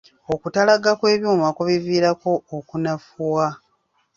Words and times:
Okutalagga 0.33 0.91
kw'ebyuma 0.99 1.47
kubiviirako 1.57 2.31
okunafuwa. 2.57 3.47